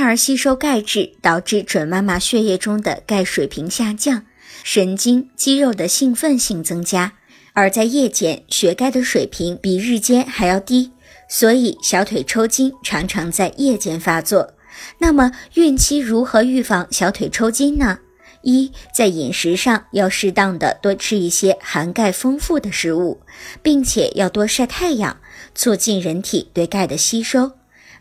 [0.00, 4.24] 胎儿吸收钙质，导致准妈妈血液中的钙水平下降，
[4.64, 7.12] 神经肌肉的兴奋性增加。
[7.52, 10.92] 而在夜间，血钙的水平比日间还要低，
[11.28, 14.54] 所以小腿抽筋常常在夜间发作。
[15.00, 17.98] 那么，孕期如何预防小腿抽筋呢？
[18.40, 23.20] 一，在饮食上要适当的多吃一些含钙丰富的食物，
[23.62, 25.18] 并且要多晒太阳，
[25.54, 27.52] 促进人体对钙的吸收。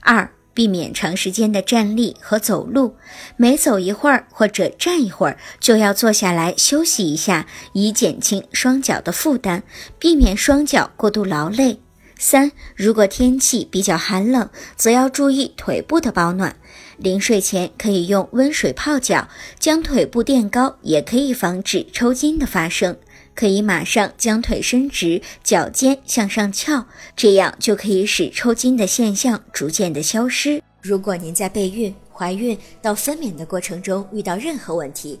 [0.00, 2.96] 二，避免长时间的站立和走路，
[3.36, 9.62] 每走一会儿或者站一会儿就要坐下来休息一下，以减轻双脚的负担，
[10.00, 11.78] 避免双脚过度劳累。
[12.18, 16.56] 三，如果天气比较寒冷，则要注意腿部的保暖。
[16.98, 19.28] 临睡前可以用温水泡脚，
[19.60, 22.98] 将腿部垫高，也可以防止抽筋的发生。
[23.36, 30.60] 可以马上将腿伸直，脚尖向上翘，这样就可以使抽筋的现象逐渐的消失。
[30.82, 35.20] 如果您在备孕、怀孕到分娩的过程中遇到任何问题，